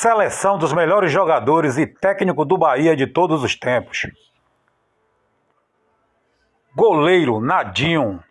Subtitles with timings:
[0.00, 4.06] Seleção dos melhores jogadores e técnico do Bahia de todos os tempos.
[6.72, 8.22] Goleiro Nadinho.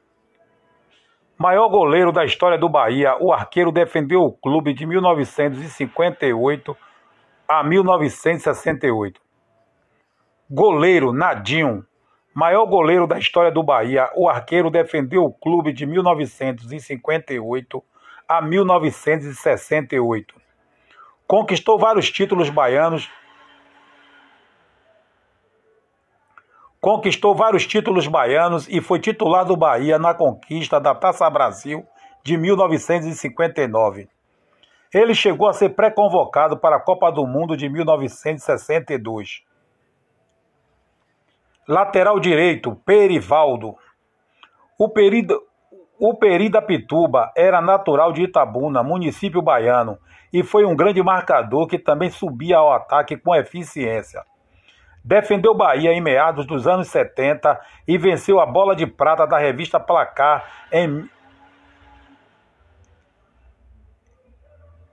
[1.37, 6.77] Maior goleiro da história do Bahia, o arqueiro defendeu o clube de 1958
[7.45, 9.19] a 1968.
[10.49, 11.85] Goleiro Nadinho.
[12.33, 17.83] Maior goleiro da história do Bahia, o arqueiro defendeu o clube de 1958
[18.25, 20.46] a 1968
[21.27, 23.09] conquistou vários títulos baianos.
[26.79, 31.85] Conquistou vários títulos baianos e foi titular do Bahia na conquista da Taça Brasil
[32.23, 34.07] de 1959.
[34.93, 39.43] Ele chegou a ser pré-convocado para a Copa do Mundo de 1962.
[41.67, 43.75] Lateral direito, Perivaldo.
[44.79, 45.27] O Peri,
[45.99, 49.97] o Peri da Pituba era natural de Itabuna, município baiano,
[50.31, 54.23] e foi um grande marcador que também subia ao ataque com eficiência.
[55.03, 59.79] Defendeu Bahia em meados dos anos 70 e venceu a bola de prata da revista
[59.79, 61.09] Placar em,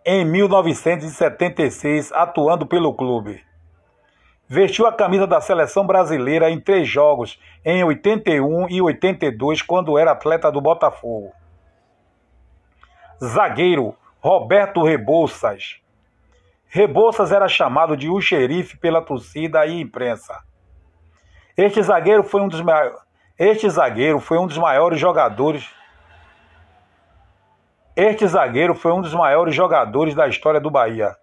[0.07, 3.43] em 1976, atuando pelo clube.
[4.47, 10.13] Vestiu a camisa da seleção brasileira em três jogos, em 81 e 82, quando era
[10.13, 11.33] atleta do Botafogo.
[13.23, 15.81] Zagueiro Roberto Rebouças.
[16.67, 20.43] Rebouças era chamado de o xerife pela torcida e imprensa.
[21.57, 22.99] Este zagueiro foi um dos maiores,
[23.39, 25.69] este zagueiro foi um dos maiores jogadores
[27.97, 31.17] Este zagueiro foi um dos maiores jogadores da história do Bahia.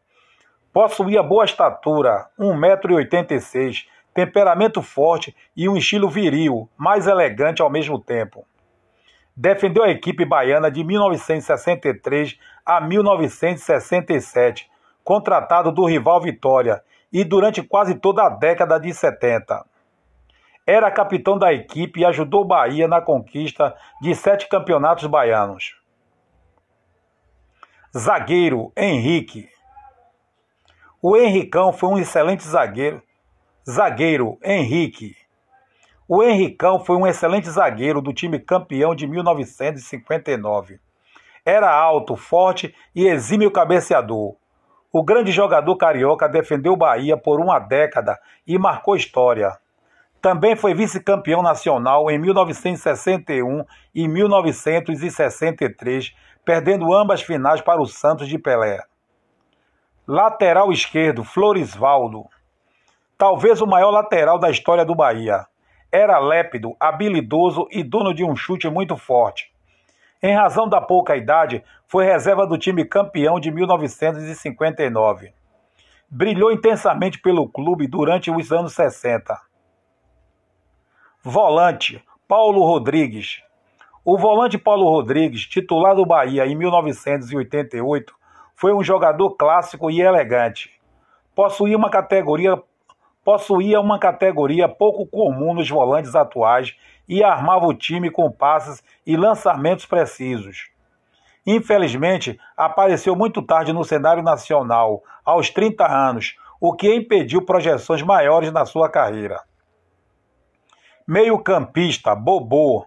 [0.73, 8.45] Possuía boa estatura, 1,86m, temperamento forte e um estilo viril, mais elegante ao mesmo tempo.
[9.35, 14.69] Defendeu a equipe baiana de 1963 a 1967,
[15.03, 19.65] contratado do rival Vitória, e durante quase toda a década de 70.
[20.65, 25.75] Era capitão da equipe e ajudou o Bahia na conquista de sete campeonatos baianos.
[27.97, 29.49] Zagueiro Henrique.
[31.01, 33.01] O Henricão foi um excelente zagueiro.
[33.67, 35.15] Zagueiro Henrique
[36.13, 40.77] o Henricão foi um excelente zagueiro do time campeão de 1959.
[41.45, 44.35] Era alto, forte e exímio cabeceador.
[44.91, 49.57] O grande jogador carioca defendeu o Bahia por uma década e marcou história.
[50.21, 53.63] Também foi vice-campeão nacional em 1961
[53.95, 56.13] e 1963,
[56.43, 58.83] perdendo ambas finais para o Santos de Pelé.
[60.13, 62.25] Lateral esquerdo, Florisvaldo.
[63.17, 65.45] Talvez o maior lateral da história do Bahia.
[65.89, 69.53] Era lépido, habilidoso e dono de um chute muito forte.
[70.21, 75.33] Em razão da pouca idade, foi reserva do time campeão de 1959.
[76.09, 79.39] Brilhou intensamente pelo clube durante os anos 60.
[81.23, 83.41] Volante Paulo Rodrigues.
[84.03, 88.13] O volante Paulo Rodrigues, titular do Bahia em 1988,
[88.61, 90.69] foi um jogador clássico e elegante.
[91.33, 92.61] Possuía uma categoria
[93.25, 96.75] possuía uma categoria pouco comum nos volantes atuais
[97.09, 100.69] e armava o time com passes e lançamentos precisos.
[101.45, 108.51] Infelizmente, apareceu muito tarde no cenário nacional, aos 30 anos, o que impediu projeções maiores
[108.51, 109.41] na sua carreira.
[111.07, 112.85] Meio-campista, Bobô.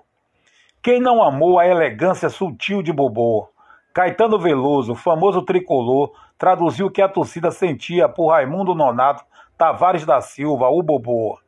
[0.80, 3.53] Quem não amou a elegância sutil de Bobô?
[3.94, 9.24] Caetano Veloso, famoso tricolor, traduziu o que a torcida sentia por Raimundo Nonato
[9.56, 11.38] Tavares da Silva, o Bobô.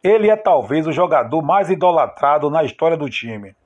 [0.00, 3.56] Ele é talvez o jogador mais idolatrado na história do time.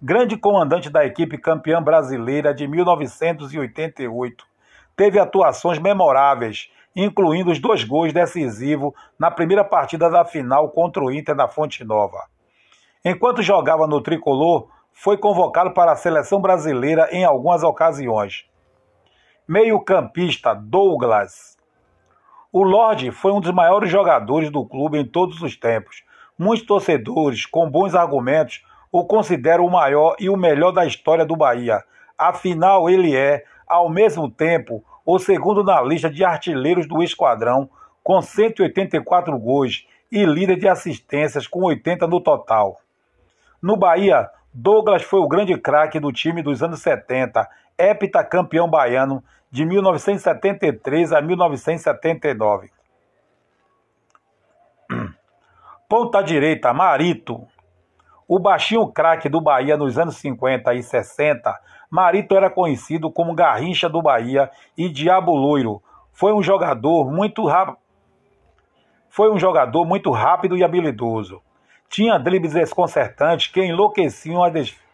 [0.00, 4.44] Grande comandante da equipe campeã brasileira de 1988,
[4.96, 11.10] teve atuações memoráveis, incluindo os dois gols decisivos na primeira partida da final contra o
[11.10, 12.28] Inter na Fonte Nova.
[13.04, 18.44] Enquanto jogava no tricolor, foi convocado para a seleção brasileira em algumas ocasiões.
[19.46, 21.50] Meio-campista Douglas
[22.52, 26.02] o Lorde foi um dos maiores jogadores do clube em todos os tempos.
[26.36, 31.36] Muitos torcedores, com bons argumentos, o consideram o maior e o melhor da história do
[31.36, 31.84] Bahia.
[32.18, 37.70] Afinal, ele é, ao mesmo tempo, o segundo na lista de artilheiros do esquadrão,
[38.02, 42.80] com 184 gols e líder de assistências com 80 no total.
[43.62, 47.48] No Bahia, Douglas foi o grande craque do time dos anos 70,
[47.78, 52.70] heptacampeão baiano de 1973 a 1979.
[55.88, 57.46] Ponta direita, Marito.
[58.26, 61.52] O baixinho craque do Bahia nos anos 50 e 60,
[61.90, 64.48] Marito era conhecido como Garrincha do Bahia
[64.78, 65.82] e Diabo Loiro,
[66.12, 67.78] Foi um jogador muito rápido.
[69.08, 71.42] Foi um jogador muito rápido e habilidoso.
[71.90, 74.89] Tinha dribles desconcertantes que enlouqueciam a defesa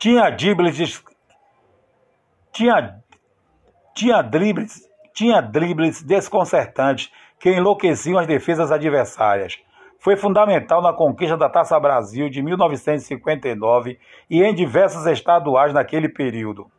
[0.00, 1.04] tinha dribles,
[2.50, 3.02] tinha,
[3.94, 4.80] tinha dribles,
[5.12, 9.58] tinha dribles desconcertantes que enlouqueciam as defesas adversárias.
[9.98, 13.98] Foi fundamental na conquista da Taça Brasil de 1959
[14.30, 16.70] e em diversos estaduais naquele período.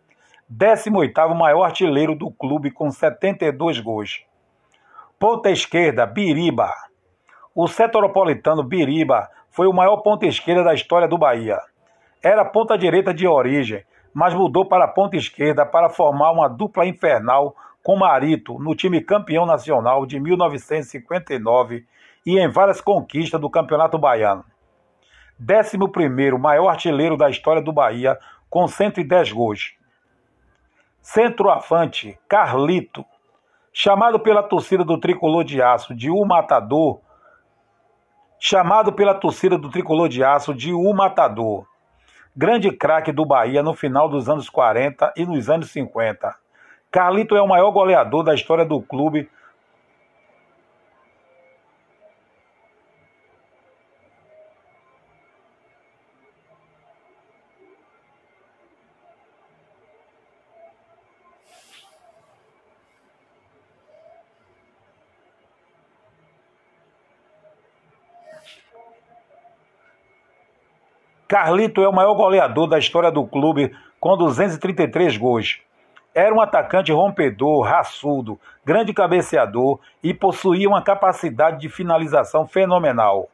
[0.51, 4.25] 18º maior artilheiro do clube com 72 gols.
[5.19, 6.73] Ponta esquerda, Biriba.
[7.53, 11.59] O setoropolitano Biriba foi o maior ponta esquerda da história do Bahia.
[12.23, 13.83] Era ponta direita de origem,
[14.13, 19.01] mas mudou para a ponta esquerda para formar uma dupla infernal com Marito no time
[19.01, 21.83] campeão nacional de 1959
[22.23, 24.45] e em várias conquistas do Campeonato Baiano.
[25.41, 25.77] 11
[26.37, 28.15] maior artilheiro da história do Bahia,
[28.47, 29.73] com 110 gols.
[31.01, 33.03] Centroavante, Carlito,
[33.73, 36.99] chamado pela torcida do Tricolor de Aço de O Matador,
[38.39, 41.65] chamado pela torcida do Tricolor de Aço de O Matador
[42.35, 46.33] grande craque do Bahia no final dos anos 40 e nos anos 50.
[46.89, 49.29] Carlito é o maior goleador da história do clube.
[71.31, 75.61] Carlito é o maior goleador da história do clube, com 233 gols.
[76.13, 83.29] Era um atacante rompedor, raçudo, grande cabeceador e possuía uma capacidade de finalização fenomenal.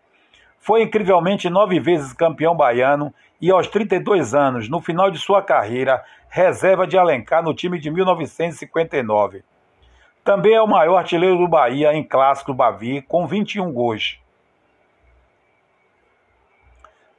[0.60, 3.12] Foi incrivelmente nove vezes campeão baiano
[3.42, 7.90] e, aos 32 anos, no final de sua carreira, reserva de Alencar no time de
[7.90, 9.44] 1959.
[10.24, 14.20] Também é o maior artilheiro do Bahia em clássico Bavi, com 21 gols.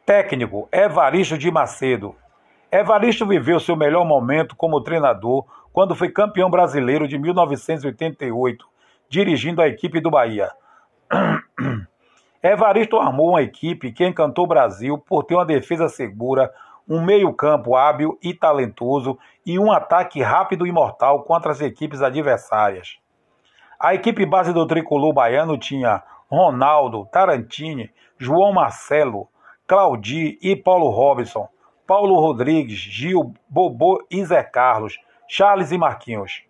[0.08, 2.16] Técnico Evaristo de Macedo.
[2.72, 8.64] Evaristo viveu seu melhor momento como treinador quando foi campeão brasileiro de 1988,
[9.06, 10.50] dirigindo a equipe do Bahia.
[12.42, 16.50] Evaristo armou uma equipe que encantou o Brasil por ter uma defesa segura,
[16.88, 22.96] um meio-campo hábil e talentoso e um ataque rápido e mortal contra as equipes adversárias.
[23.78, 29.28] A equipe base do tricolor baiano tinha Ronaldo, Tarantini, João Marcelo,
[29.68, 31.46] Claudi e Paulo Robinson,
[31.86, 34.98] Paulo Rodrigues, Gil, Bobô e Zé Carlos,
[35.28, 36.42] Charles e Marquinhos.